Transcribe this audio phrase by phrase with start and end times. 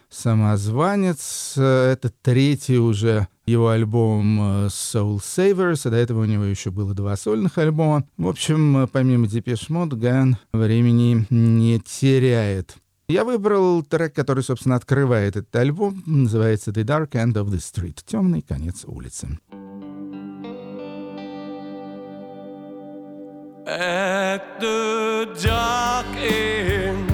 [0.08, 1.54] самозванец.
[1.56, 7.16] Это третий уже его альбом Soul Savers, а до этого у него еще было два
[7.16, 8.04] сольных альбома.
[8.16, 12.76] В общем, помимо Depeche Mode, Ган времени не теряет.
[13.08, 16.02] Я выбрал трек, который, собственно, открывает этот альбом.
[16.06, 19.38] Называется «The Dark End of the Street»— «Темный конец улицы».
[23.66, 27.10] At the dark end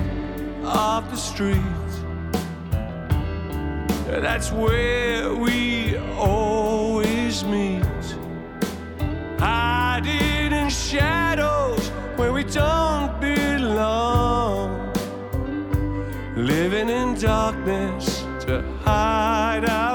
[0.64, 1.56] of the street
[4.08, 7.84] That's where we always meet
[9.38, 11.19] Hiding in shadows
[17.20, 19.89] darkness to hide our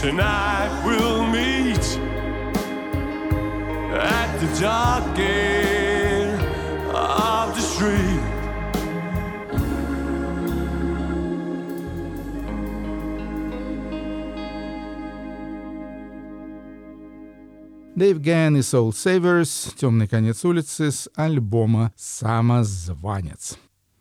[0.00, 1.84] Tonight we'll meet
[3.92, 5.49] at the dark end
[18.00, 23.58] Дэйв Гэн и Soul Savers «Темный конец улицы» с альбома «Самозванец».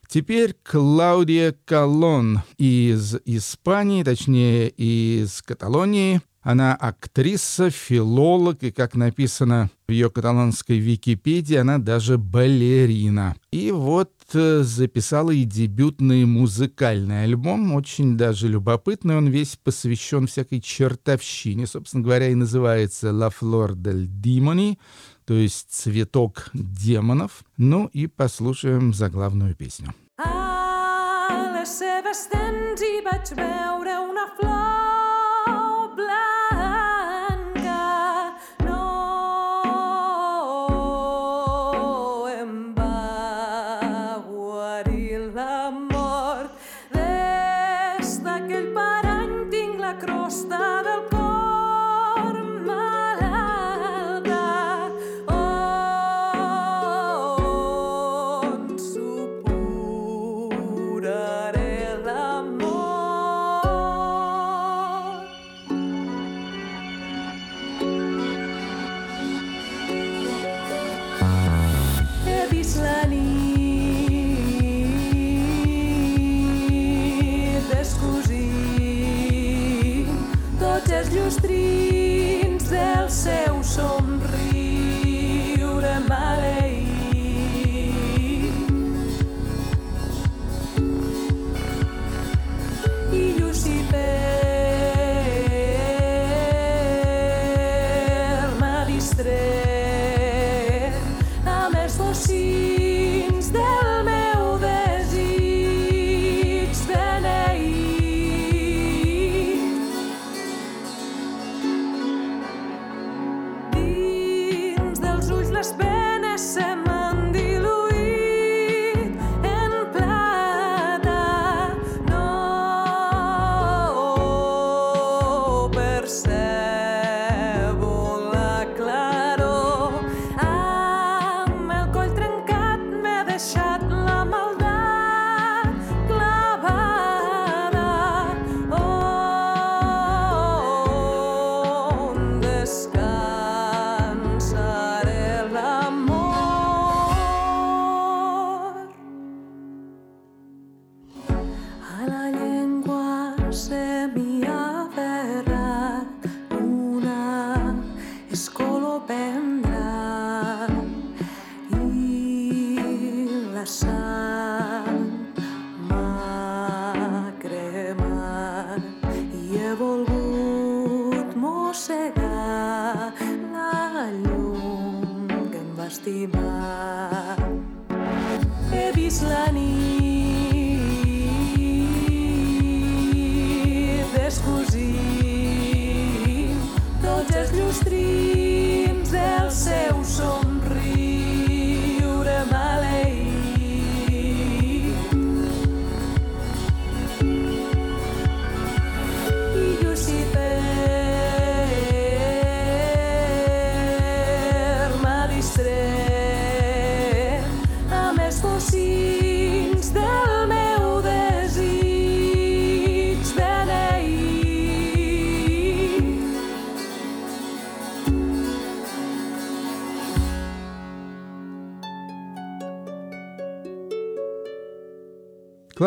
[0.07, 6.21] Теперь Клаудия Колон из Испании, точнее из Каталонии.
[6.41, 13.35] Она актриса, филолог, и, как написано в ее каталонской Википедии, она даже балерина.
[13.51, 19.17] И вот э, записала и дебютный музыкальный альбом, очень даже любопытный.
[19.17, 21.67] Он весь посвящен всякой чертовщине.
[21.67, 24.77] Собственно говоря, и называется «La Flor del Dimoni»,
[25.25, 27.43] то есть «Цветок демонов».
[27.57, 29.93] Ну и послушаем заглавную песню.
[30.17, 30.49] A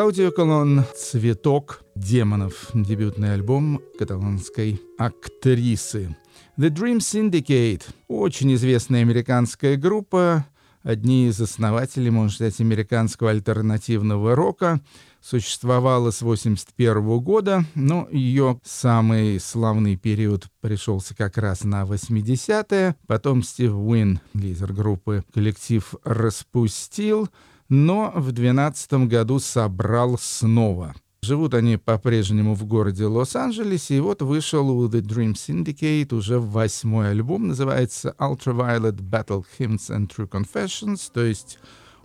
[0.02, 6.16] Клаудио Колон «Цветок демонов»— дебютный альбом каталонской актрисы.
[6.58, 10.44] The Dream Syndicate— очень известная американская группа,
[10.82, 14.80] одни из основателей, можно сказать, американского альтернативного рока.
[15.20, 22.96] Существовала с 81 года, но ее самый славный период пришелся как раз на 80-е.
[23.06, 27.28] Потом Стив Уин, лидер группы, коллектив распустил,
[27.72, 30.94] но в 2012 году собрал снова.
[31.22, 37.12] Живут они по-прежнему в городе Лос-Анджелесе, и вот вышел у The Dream Syndicate уже восьмой
[37.12, 41.58] альбом, называется Ultraviolet Battle Hymns and True Confessions, то есть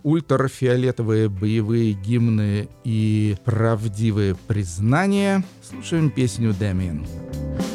[0.04, 5.44] ультрафиолетовые боевые гимны и правдивые признания.
[5.62, 7.06] Слушаем песню Дэмиен.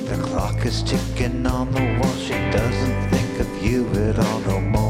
[0.09, 2.15] The clock is ticking on the wall.
[2.17, 4.82] She doesn't think of you at all no more.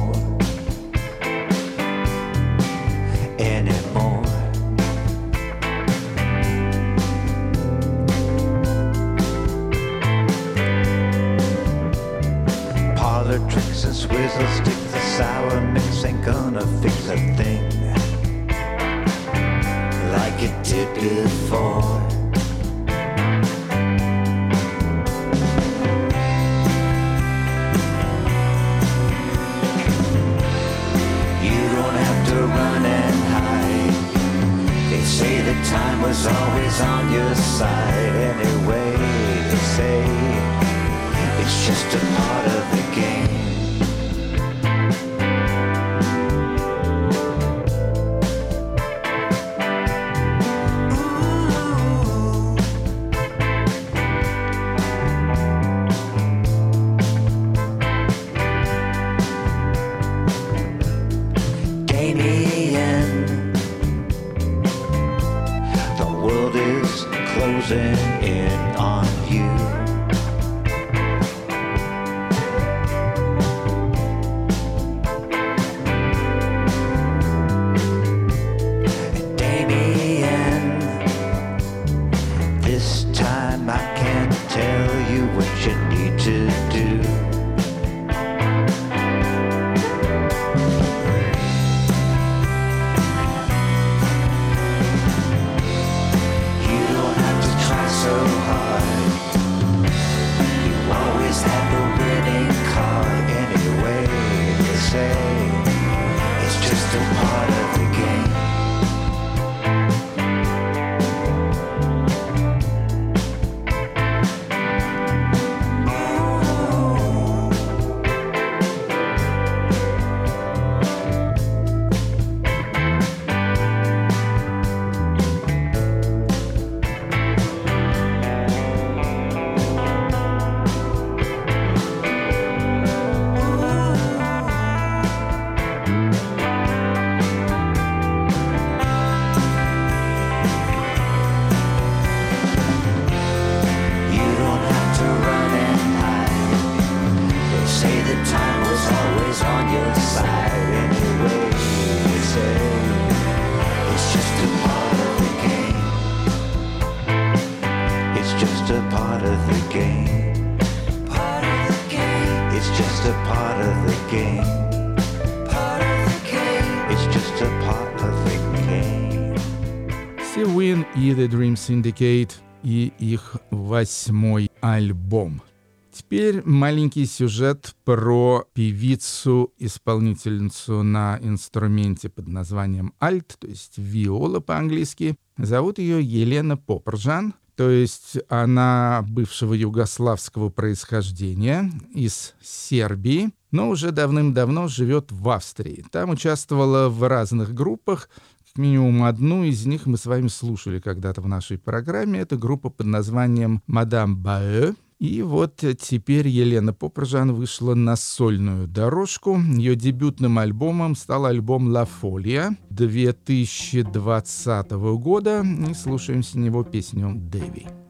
[171.14, 172.32] The Dream Syndicate
[172.64, 175.44] и их восьмой альбом.
[175.92, 185.16] Теперь маленький сюжет про певицу-исполнительницу на инструменте под названием альт, то есть виола по-английски.
[185.38, 194.68] Зовут ее Елена Попржан, то есть она бывшего югославского происхождения из Сербии, но уже давным-давно
[194.68, 195.86] живет в Австрии.
[195.92, 198.10] Там участвовала в разных группах,
[198.58, 202.20] минимум одну из них мы с вами слушали когда-то в нашей программе.
[202.20, 204.74] Это группа под названием «Мадам Баэ».
[205.00, 209.38] И вот теперь Елена Попржан вышла на сольную дорожку.
[209.38, 215.44] Ее дебютным альбомом стал альбом «Ла Фолия» 2020 года.
[215.70, 217.83] И слушаем с него песню «Дэви».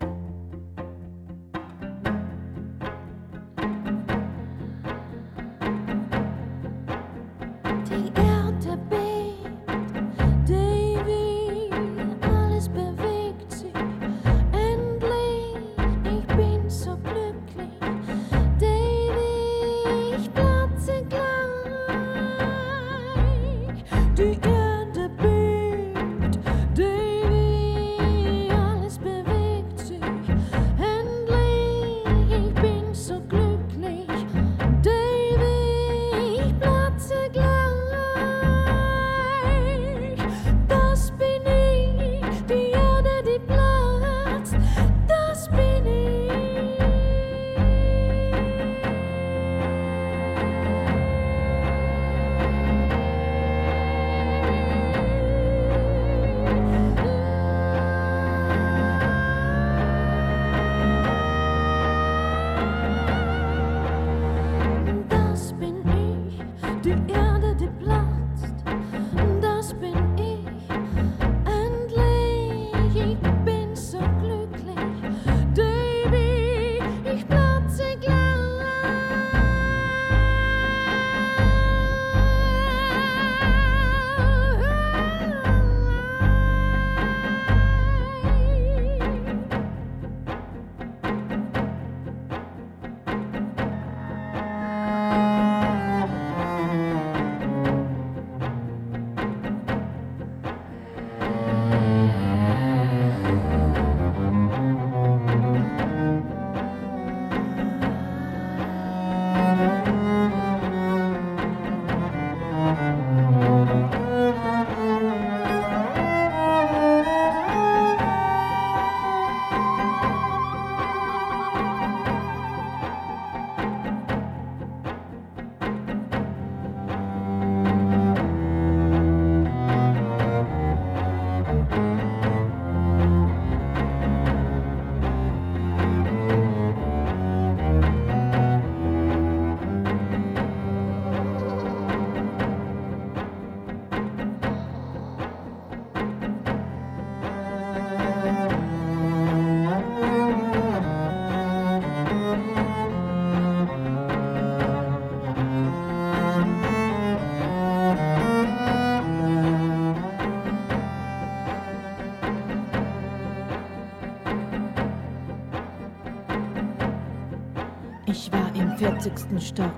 [168.84, 169.13] 40.
[169.40, 169.72] Stock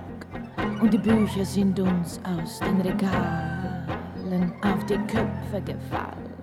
[0.82, 6.34] und die Bücher sind uns aus den Regalen auf die Köpfe gefallen.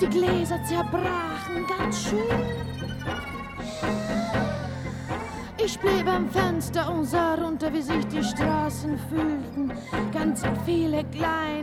[0.00, 2.20] Die Gläser zerbrachen ganz schön.
[5.64, 9.72] Ich blieb am Fenster und sah runter, wie sich die Straßen fühlten.
[10.12, 11.55] Ganz viele kleine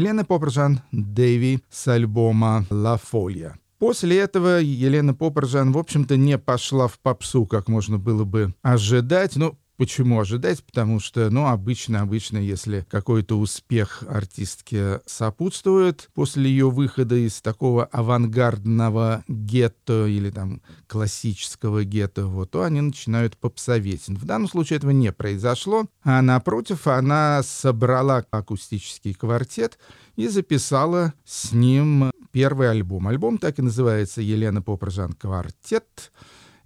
[0.00, 3.58] Елена Попржан Дэви с альбома «Ла Фолья».
[3.78, 9.36] После этого Елена Попржан, в общем-то, не пошла в попсу, как можно было бы ожидать.
[9.36, 10.62] Ну, Почему ожидать?
[10.62, 17.86] Потому что, ну, обычно, обычно, если какой-то успех артистке сопутствует после ее выхода из такого
[17.86, 24.06] авангардного гетто или там классического гетто, вот, то они начинают попсоветь.
[24.06, 29.78] В данном случае этого не произошло, а напротив, она собрала акустический квартет
[30.14, 33.08] и записала с ним первый альбом.
[33.08, 36.12] Альбом так и называется «Елена Попржан Квартет».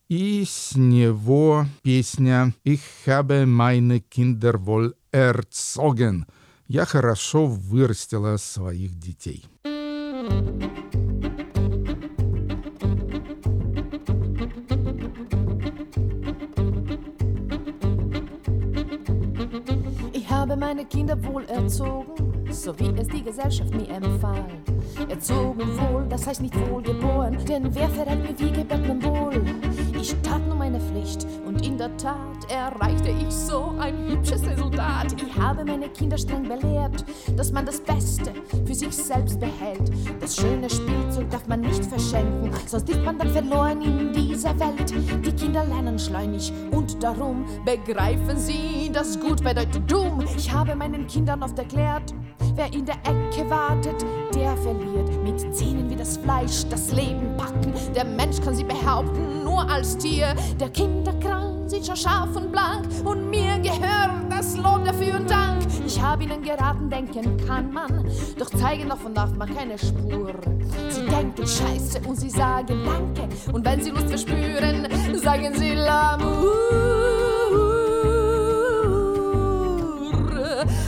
[0.09, 6.25] И с него песня «Ich habe meine Kinder wohl erzogen».
[6.67, 9.45] «Я хорошо вырастила своих детей».
[20.11, 24.45] Ich habe meine Kinder wohl erzogen, so wie es die Gesellschaft mir empfahl.
[25.09, 29.43] Erzogen wohl, das heißt nicht wohlgeboren, denn wer verrät mir wie gebacken wohl?
[30.04, 35.14] Ich tat nur meine Pflicht und in der Tat erreichte ich so ein hübsches Resultat.
[35.16, 37.06] Ich habe meine Kinder streng belehrt,
[37.38, 38.30] dass man das Beste
[38.66, 39.90] für sich selbst behält.
[40.20, 44.92] Das schöne Spielzeug darf man nicht verschenken, sonst ist man dann verloren in dieser Welt.
[45.24, 50.22] Die Kinder lernen schleunig und darum begreifen sie, dass gut bedeutet dumm.
[50.36, 52.12] Ich habe meinen Kindern oft erklärt,
[52.54, 54.04] wer in der Ecke wartet,
[54.34, 55.22] der verliert.
[55.22, 57.72] Mit Zähnen wie das Fleisch das Leben packen.
[57.94, 60.34] Der Mensch kann sie behaupten, nur als Tier.
[60.58, 65.62] Der Kinderkran sieht schon scharf und blank und mir gehört das Lob dafür und Dank.
[65.86, 68.04] Ich habe ihnen geraten, denken kann man,
[68.38, 70.34] doch zeigen davon darf man keine Spur.
[70.90, 76.54] Sie denken Scheiße und sie sagen Danke und wenn sie Lust verspüren, sagen sie L'amour.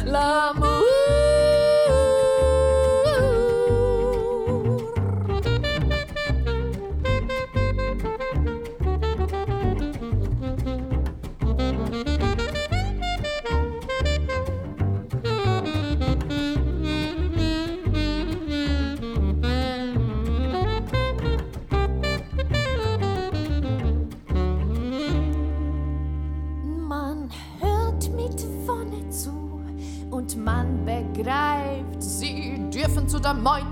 [0.07, 1.26] L'amour.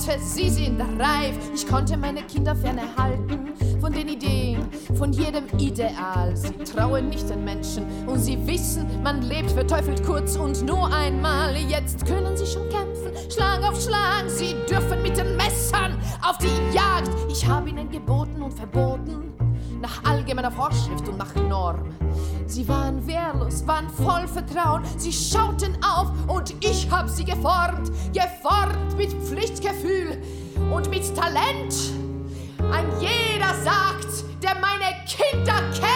[0.06, 1.36] Meute, sie sind reif.
[1.54, 6.36] Ich konnte meine Kinder fernhalten von den Ideen, von jedem Ideal.
[6.36, 11.56] Sie trauen nicht den Menschen und sie wissen, man lebt verteufelt kurz und nur einmal.
[11.56, 14.28] Jetzt können sie schon kämpfen, Schlag auf Schlag.
[14.28, 17.10] Sie dürfen mit den Messern auf die Jagd.
[17.30, 19.32] Ich habe ihnen geboten und verboten
[19.80, 21.84] nach allgemeiner Vorschrift und nach Norm.
[22.46, 28.96] Sie waren wehrlos, waren voll Vertrauen, sie schauten auf und ich hab sie geformt, geformt
[28.96, 30.16] mit Pflichtgefühl
[30.72, 31.74] und mit Talent.
[32.72, 35.93] Ein jeder sagt, der meine Kinder kennt.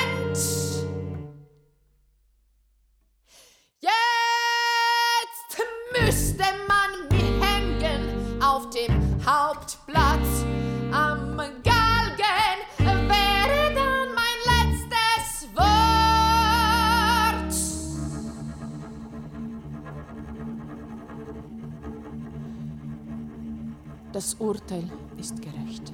[24.38, 25.92] Urteil ist gerecht.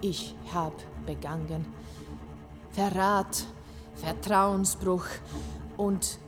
[0.00, 0.74] Ich hab
[1.06, 1.64] begangen
[2.70, 3.46] Verrat,
[3.94, 5.06] Vertrauensbruch
[5.78, 6.18] und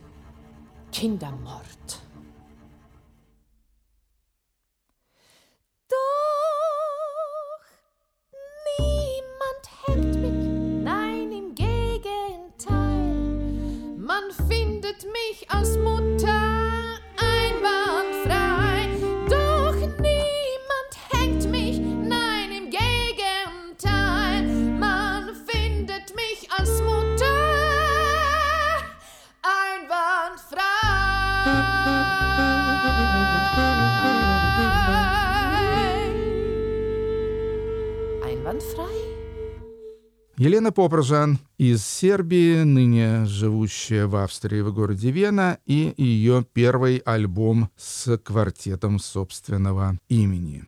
[0.91, 1.98] Kindermord.
[40.59, 47.71] Елена Попржан из Сербии, ныне живущая в Австрии в городе Вена, и ее первый альбом
[47.77, 50.65] с квартетом собственного имени.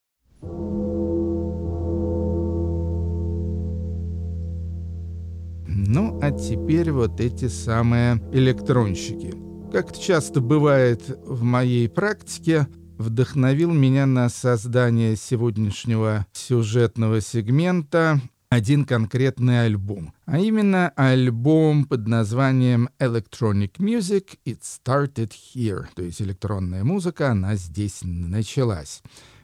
[5.66, 9.34] Ну, а теперь вот эти самые электронщики.
[9.72, 18.84] Как это часто бывает в моей практике, вдохновил меня на создание сегодняшнего сюжетного сегмента один
[18.84, 26.82] конкретный альбом, а именно альбом под названием Electronic Music It Started Here, то есть электронная
[26.82, 29.02] музыка, она здесь началась.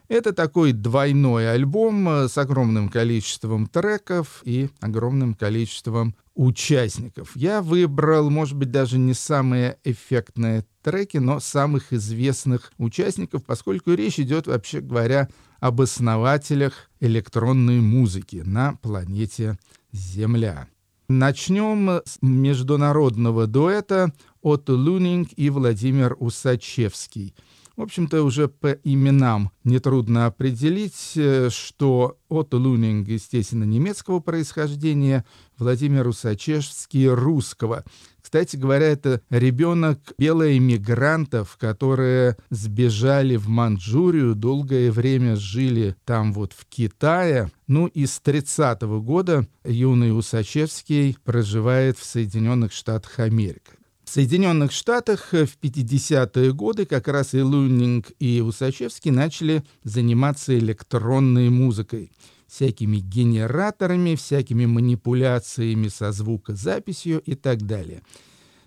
[0.09, 7.31] Это такой двойной альбом э, с огромным количеством треков и огромным количеством участников.
[7.37, 14.21] Я выбрал, может быть, даже не самые эффектные треки, но самых известных участников, поскольку речь
[14.21, 15.29] идет, вообще говоря,
[15.61, 19.59] об основателях электронной музыки на планете
[19.93, 20.69] Земля.
[21.09, 27.35] Начнем с международного дуэта Отто Лунинг и Владимир Усачевский—
[27.77, 35.25] в общем-то, уже по именам нетрудно определить, э, что Отто Лунинг, естественно, немецкого происхождения,
[35.59, 37.85] Владимир Усачевский русского.
[38.21, 46.67] Кстати говоря, это ребенок белоэмигрантов, которые сбежали в Манчжурию, долгое время жили там вот в
[46.67, 47.51] Китае.
[47.67, 53.77] Ну и с 30 -го года юный Усачевский проживает в Соединенных Штатах Америки.
[54.07, 61.51] В Соединенных Штатах в 50-е годы как раз и Лунинг, и Усачевский начали заниматься электронной
[61.51, 62.13] музыкой,
[62.47, 68.03] всякими генераторами, всякими манипуляциями со звукозаписью и так далее.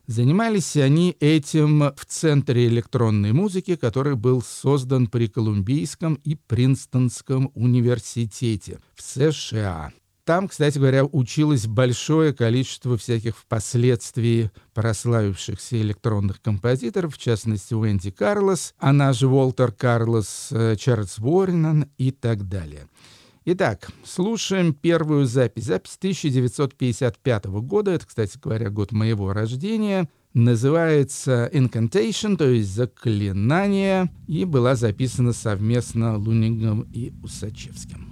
[0.08, 8.80] Занимались они этим в Центре электронной музыки, который был создан при Колумбийском и Принстонском университете
[8.94, 9.94] в США.
[10.30, 18.76] Там, кстати говоря, училось большое количество всяких впоследствии прославившихся электронных композиторов, в частности, Уэнди Карлос,
[18.78, 22.86] она же Уолтер Карлос, э, Чарльз Уорренан и так далее.
[23.46, 25.64] Итак, слушаем первую запись.
[25.64, 30.08] Запись 1955 года, это, кстати говоря, год моего рождения.
[30.36, 38.09] Называется Incantation, то есть заклинание, и была записана совместно Лунингом и Усачевским.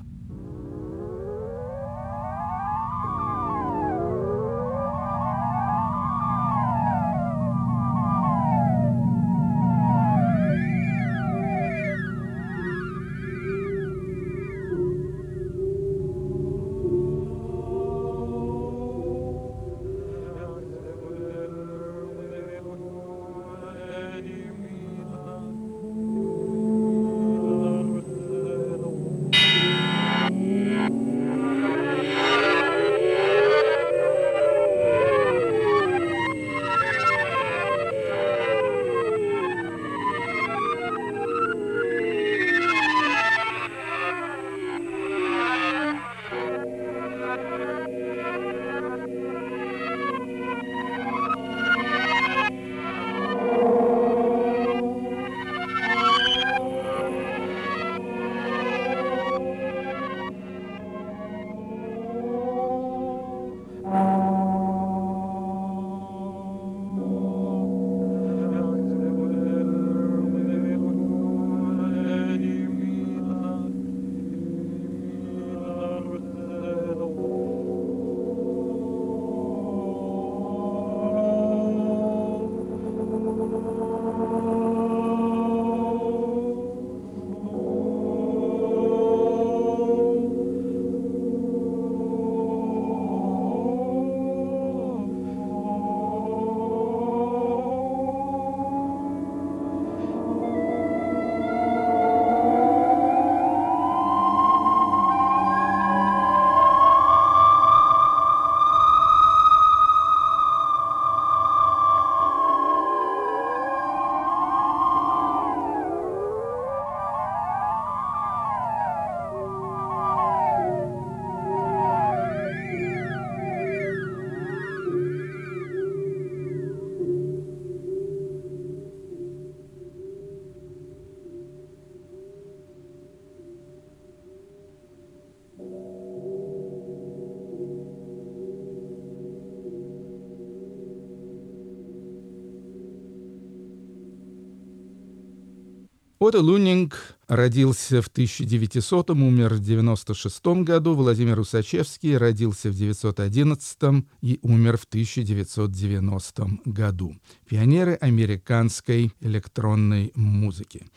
[146.27, 150.93] Отто Лунинг родился в 1900 умер в 96 году.
[150.93, 157.15] Владимир Усачевский родился в 911 и умер в 1990 году.
[157.47, 160.87] Пионеры американской электронной музыки.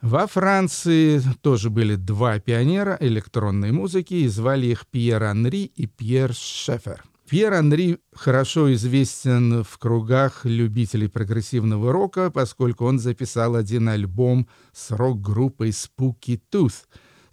[0.00, 6.32] Во Франции тоже были два пионера электронной музыки, и звали их Пьер Анри и Пьер
[6.32, 7.02] Шефер.
[7.28, 14.90] Пьер Анри хорошо известен в кругах любителей прогрессивного рока, поскольку он записал один альбом с
[14.90, 16.86] рок-группой Spooky Tooth,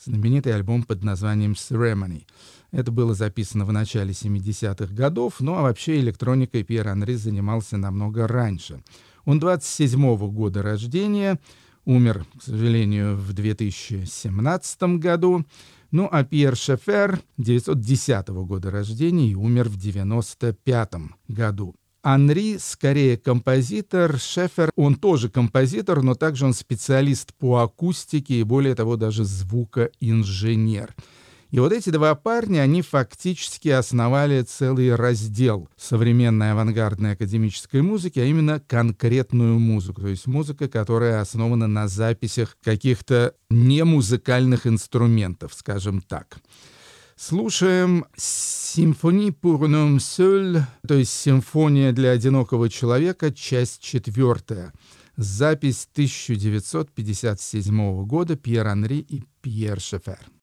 [0.03, 2.23] знаменитый альбом под названием Ceremony.
[2.71, 8.27] Это было записано в начале 70-х годов, ну а вообще электроникой Пьер Анри занимался намного
[8.27, 8.84] раньше.
[9.23, 11.39] Он 27 -го года рождения,
[11.86, 15.45] умер, к сожалению, в 2017 году.
[15.95, 20.91] Ну а Пьер Шефер 910 года рождения и умер в 95
[21.29, 21.73] году.
[22.03, 28.75] Анри скорее композитор, Шефер, он тоже композитор, но также он специалист по акустике и, более
[28.75, 30.93] того, даже звукоинженер.
[31.51, 38.25] И вот эти два парня, они фактически основали целый раздел современной авангардной академической музыки, а
[38.25, 46.39] именно конкретную музыку, то есть музыка, которая основана на записях каких-то немузыкальных инструментов, скажем так.
[47.17, 54.73] Слушаем «Симфони pour un homme seul», то есть «Симфония для одинокого человека», часть четвертая.
[55.15, 60.35] Запись 1957 года Пьер Анри и Пьер Шефер.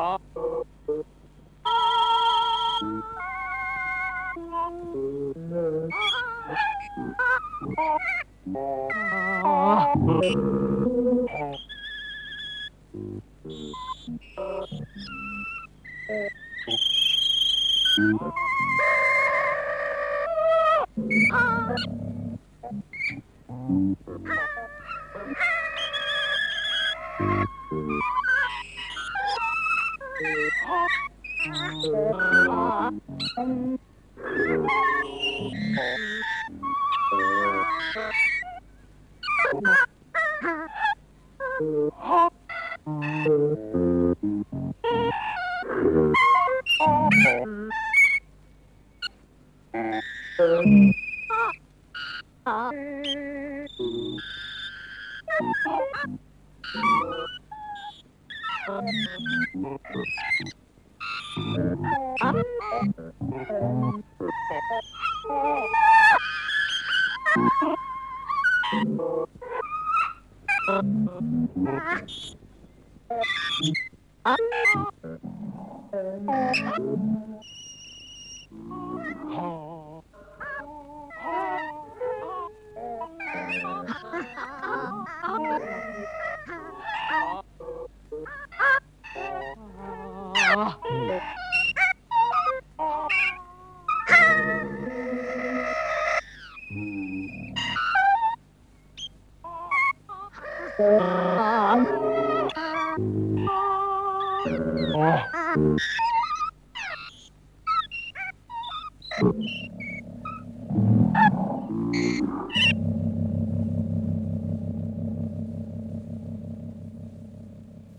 [0.00, 0.57] Oh.
[5.60, 5.88] Oh.
[35.80, 35.96] Oh.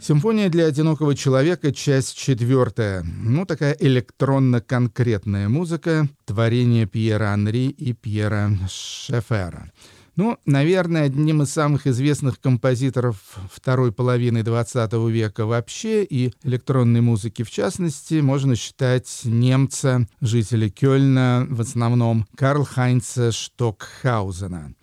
[0.09, 3.03] Симфония для одинокого человека, часть четвертая.
[3.03, 9.71] Ну, такая электронно-конкретная музыка, творение Пьера Анри и Пьера Шефера.
[10.15, 13.17] Ну, наверное, одним из самых известных композиторов
[13.53, 21.45] второй половины XX века вообще и электронной музыки в частности можно считать немца, жителя Кёльна,
[21.51, 24.73] в основном Карл Хайнца Штокхаузена.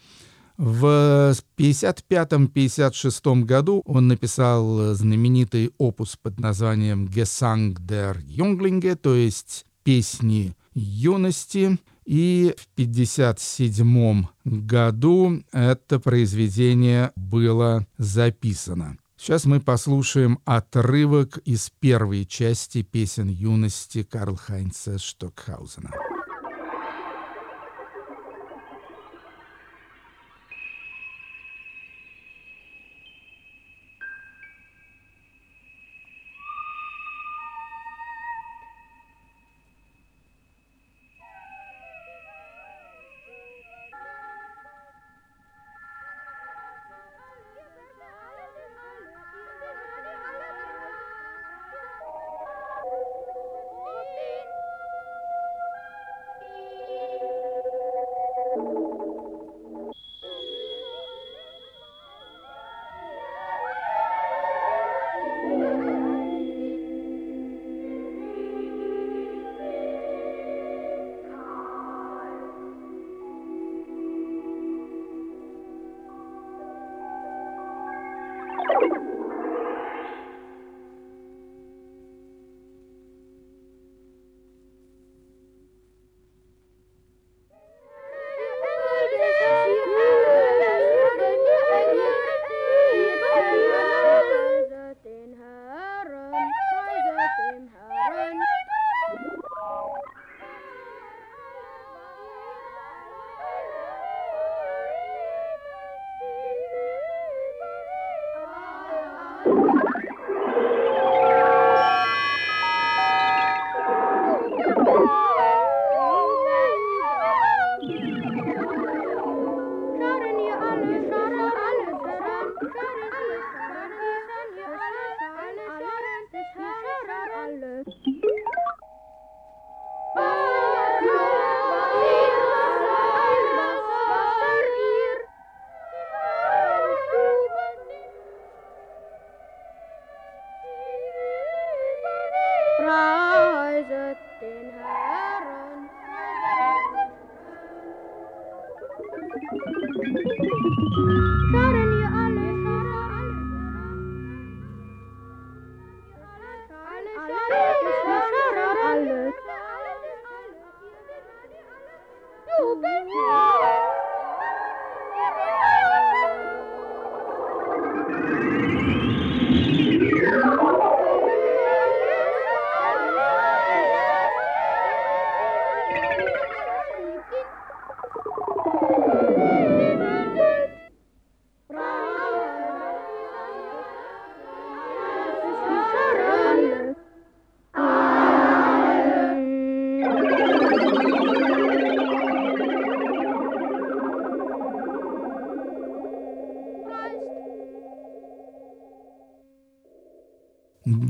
[0.57, 10.55] В 1955-1956 году он написал знаменитый опус под названием «Gesang der Junglinge», то есть «Песни
[10.75, 11.79] юности».
[12.07, 18.97] И в 1957 году это произведение было записано.
[19.17, 25.91] Сейчас мы послушаем отрывок из первой части песен юности Карл Хайнца Штокхаузена.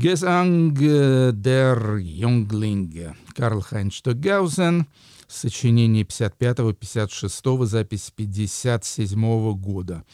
[0.07, 4.85] Gesang der Junglinge Карл Хайнц Штокгаузен,
[5.27, 10.05] сочинение 55-56, запись 57 года.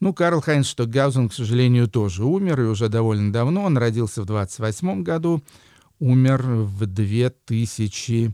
[0.00, 3.64] Ну, Карл Хайнц Штокгаузен, к сожалению, тоже умер, и уже довольно давно.
[3.64, 5.42] Он родился в 28 году,
[5.98, 8.32] умер в 2007.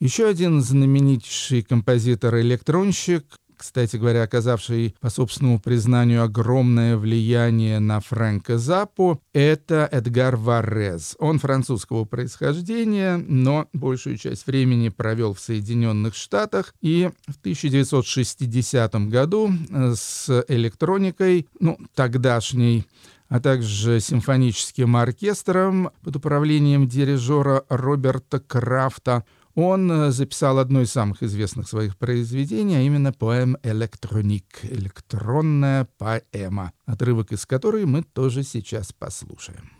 [0.00, 3.24] Еще один знаменитейший композитор-электронщик
[3.62, 11.14] кстати говоря, оказавший, по собственному признанию, огромное влияние на Фрэнка Заппу, это Эдгар Варрез.
[11.20, 19.52] Он французского происхождения, но большую часть времени провел в Соединенных Штатах и в 1960 году
[19.94, 22.84] с электроникой, ну, тогдашней,
[23.28, 29.24] а также симфоническим оркестром под управлением дирижера Роберта Крафта
[29.54, 36.72] он э, записал одно из самых известных своих произведений, а именно поэм «Электроник»— электронная поэма,
[36.86, 39.70] отрывок из которой мы тоже сейчас послушаем.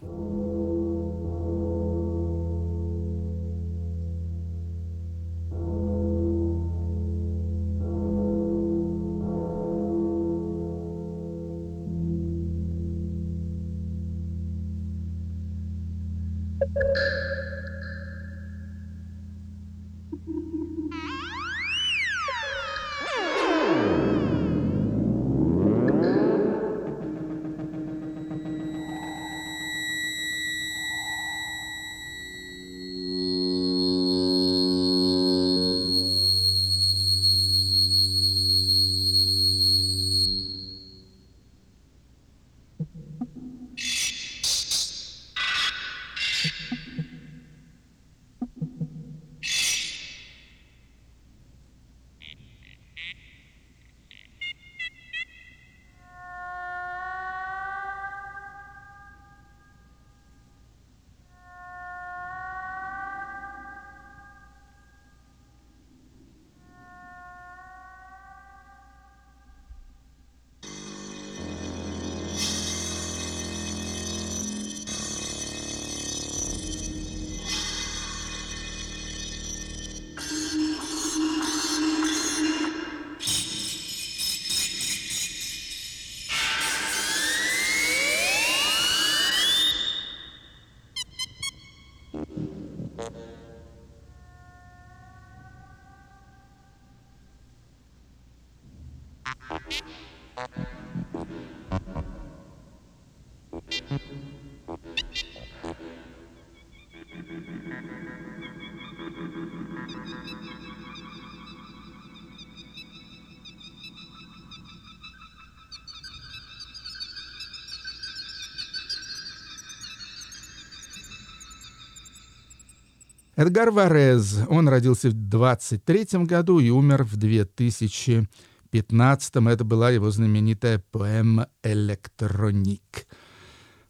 [123.35, 130.85] Эдгар Варез, он родился в 23 году и умер в 2015 Это была его знаменитая
[130.91, 133.07] поэма «Электроник».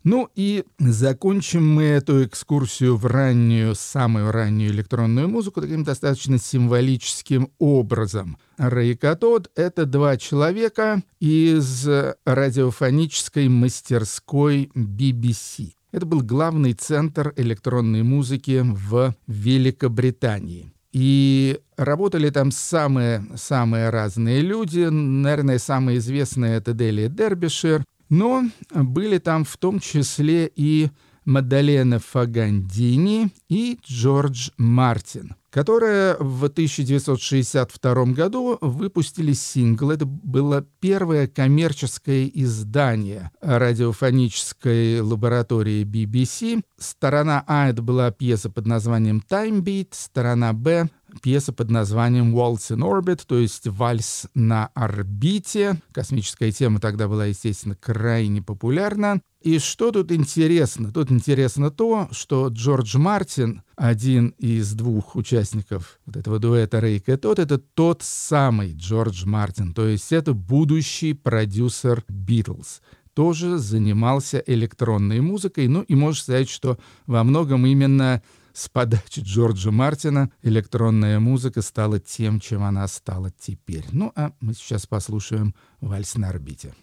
[0.04, 7.50] Ну и закончим мы эту экскурсию в раннюю, самую раннюю электронную музыку таким достаточно символическим
[7.58, 8.36] образом.
[8.58, 11.88] Рэй Катод— это два человека из
[12.24, 15.72] радиофонической мастерской BBC.
[15.92, 20.72] Это был главный центр электронной музыки в Великобритании.
[20.92, 24.80] И работали там самые, самые разные люди.
[24.80, 27.84] Наверное, самые известные— это Делия Дербишир.
[28.08, 30.90] Но были там в том числе и
[31.24, 39.90] Мадалена Фагандини и Джордж Мартин, которые в 1962 году выпустили сингл.
[39.90, 46.62] Это было первое коммерческое издание радиофонической лаборатории BBC.
[46.78, 50.88] Сторона А— это была пьеса под названием «Time Beat», сторона Б
[51.20, 55.80] пьеса под названием «Waltz in Orbit», то есть «Вальс на орбите».
[55.92, 59.20] Космическая тема тогда была, естественно, крайне популярна.
[59.42, 60.92] И что тут интересно?
[60.92, 67.40] Тут интересно то, что Джордж Мартин, один из двух участников вот этого дуэта Рейка, тот
[67.40, 72.80] это тот самый Джордж Мартин, то есть это будущий продюсер Битлз
[73.14, 78.22] тоже занимался электронной музыкой, ну и можно сказать, что во многом именно
[78.54, 83.84] с подачи Джорджа Мартина электронная музыка стала тем, чем она стала теперь.
[83.92, 86.74] Ну а мы сейчас послушаем «Вальс на орбите».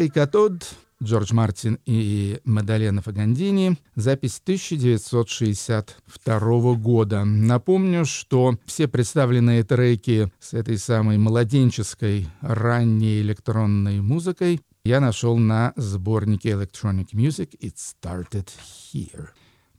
[0.00, 0.64] Рэй Катод,
[1.02, 3.76] Джордж Мартин и Мадалена Фагандини.
[3.96, 7.26] Запись 1962 года.
[7.26, 15.74] Напомню, что все представленные треки с этой самой младенческой ранней электронной музыкой я нашел на
[15.76, 18.48] сборнике Electronic Music It Started
[18.94, 19.28] Here.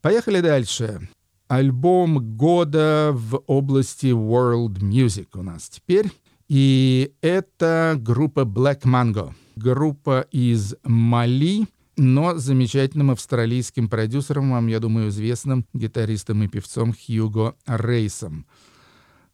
[0.01, 1.09] Поехали дальше.
[1.47, 6.11] Альбом года в области World Music у нас теперь.
[6.53, 15.07] И это группа Black Mango группа из Мали, но замечательным австралийским продюсером, вам, я думаю,
[15.07, 18.45] известным гитаристом и певцом Хьюго Рейсом.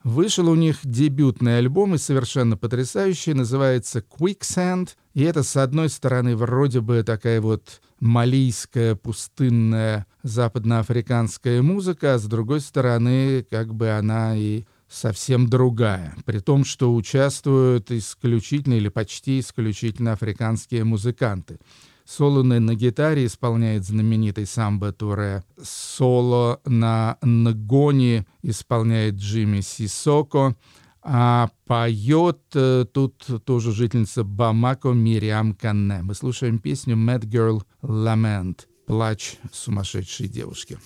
[0.03, 4.89] Вышел у них дебютный альбом и совершенно потрясающий, называется Quicksand.
[5.15, 12.25] И это, с одной стороны, вроде бы такая вот малийская, пустынная, западноафриканская музыка, а с
[12.25, 19.39] другой стороны, как бы она и совсем другая, при том, что участвуют исключительно или почти
[19.39, 21.59] исключительно африканские музыканты.
[22.05, 25.43] Соло на гитаре исполняет знаменитый самбо Туре.
[25.61, 30.55] Соло на нгоне исполняет Джимми Сисоко.
[31.01, 36.01] А поет э, тут тоже жительница Бамако Мириам Канне.
[36.01, 40.77] Мы слушаем песню «Mad Girl Lament»— «Плач сумасшедшей девушки».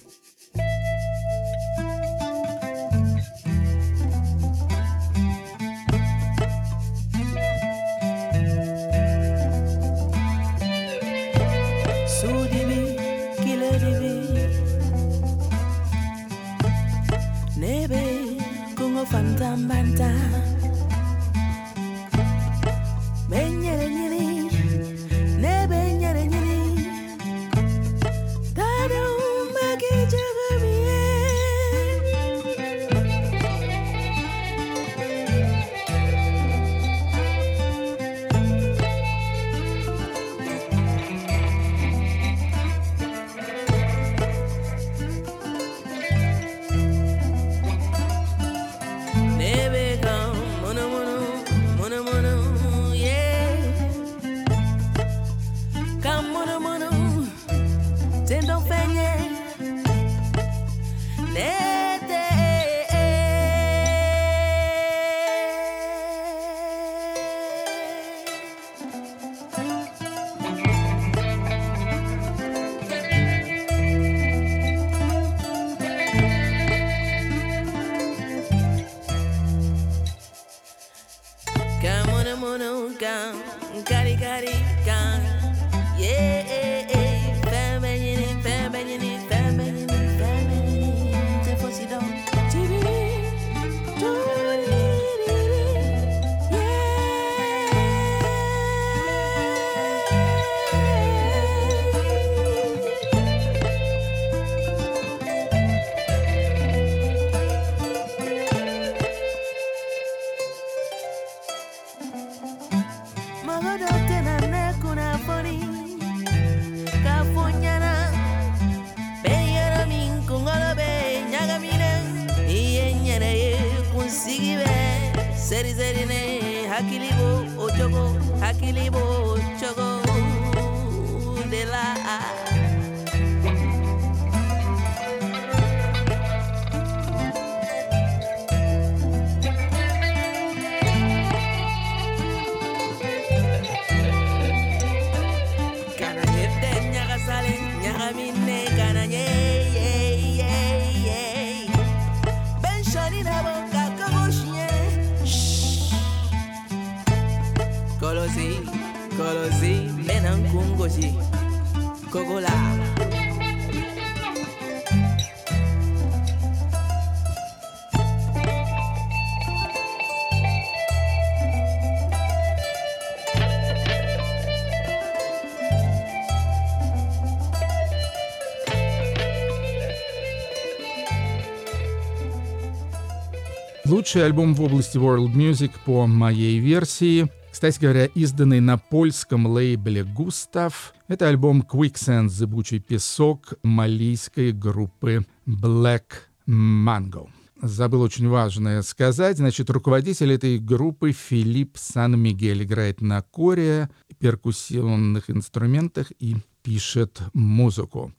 [184.01, 187.31] Лучший альбом в области world music по моей версии.
[187.51, 190.95] Кстати говоря, изданный на польском лейбле «Густав».
[191.07, 192.29] Это альбом «Quicksand.
[192.29, 196.05] Зыбучий песок» малийской группы Black
[196.47, 197.29] Mango.
[197.61, 199.37] Забыл очень важное сказать.
[199.37, 203.87] Значит, руководитель этой группы Филипп Сан-Мигель играет на коре,
[204.17, 208.11] перкуссионных инструментах и пишет музыку.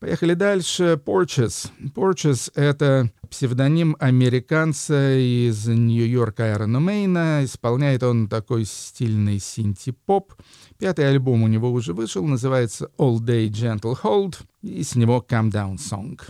[0.00, 1.00] Поехали дальше.
[1.06, 1.70] Porches.
[1.94, 7.40] Porches— это псевдоним американца из Нью-Йорка Айрона Мейна.
[7.44, 10.34] Исполняет он такой стильный синти-поп.
[10.78, 15.50] Пятый альбом у него уже вышел, называется «All Day Gentle Hold», и с него Come
[15.50, 16.20] Down Song».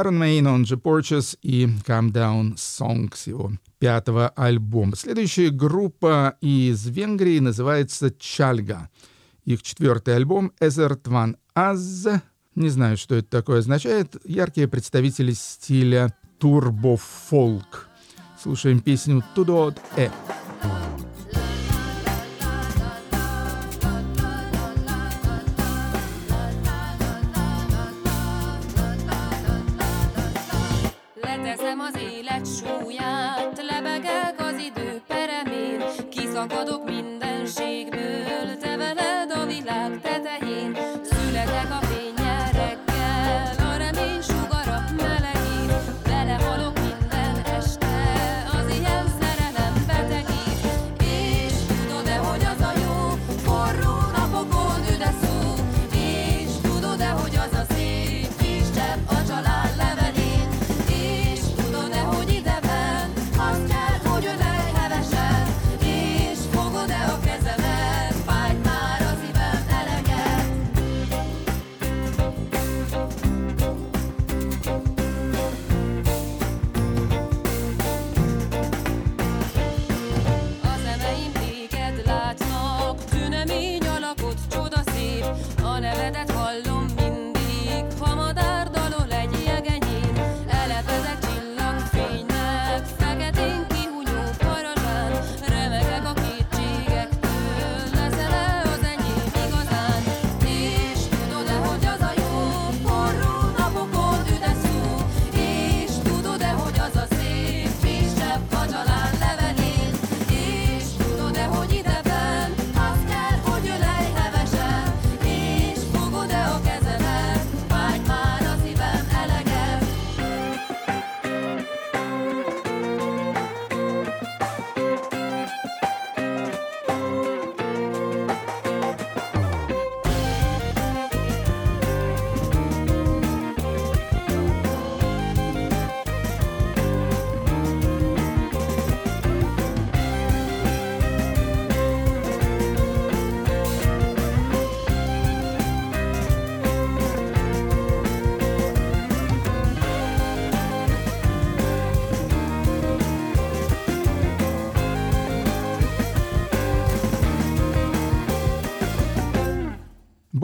[0.00, 4.96] Iron Maiden, он же Purchase и Calm Down Song его пятого альбома.
[4.96, 8.88] Следующая группа из Венгрии называется Чальга.
[9.44, 12.06] Их четвертый альбом «Эзерт Ван Аз».
[12.54, 14.16] Не знаю, что это такое означает.
[14.24, 17.88] Яркие представители стиля турбофолк.
[18.42, 20.06] Слушаем песню «Тудот Э».
[20.06, 21.09] -э».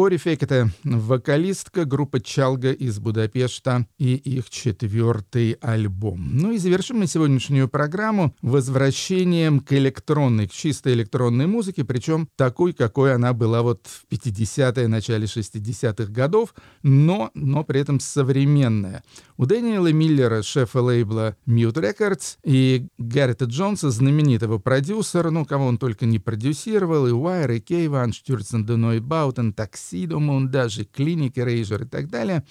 [0.07, 6.31] Бори Фекета— вокалистка группы Чалга из Будапешта и их четвертый альбом.
[6.33, 12.73] Ну и завершим мы сегодняшнюю программу возвращением к электронной, к чистой электронной музыке, причем такой,
[12.73, 16.55] какой она была вот в 50-е, начале 60-х годов,
[16.85, 19.03] но, но при этом современная.
[19.39, 25.79] У Дэниела Миллера, шефа лейбла Mute Records, и Гаррета Джонса, знаменитого продюсера, ну, кого он
[25.79, 29.53] только не продюсировал, и Wire, и Einstürzende Neubauten,
[29.97, 32.45] Таксидо, даже Клиник, Рейжер и так далее.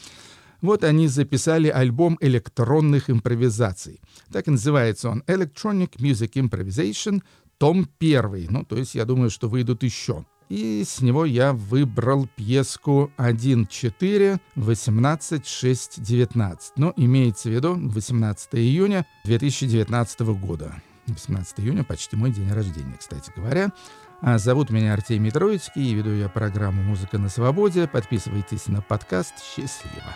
[0.62, 4.00] Вот они записали альбом электронных импровизаций.
[4.32, 7.22] Так и называется он Electronic Music Improvisation,
[7.58, 8.48] том первый.
[8.50, 10.26] Ну, то есть я думаю, что выйдут еще.
[10.50, 16.74] И с него я выбрал пьеску 1.4, 18, 6, 19.
[16.78, 20.82] Но имеется в виду 18 июня 2019 года.
[21.08, 23.72] 18 июня почти мой день рождения, кстати говоря.
[24.22, 27.88] А зовут меня Артемий Троицкий, и веду я программу «Музыка на свободе».
[27.88, 29.34] Подписывайтесь на подкаст.
[29.44, 30.16] Счастливо!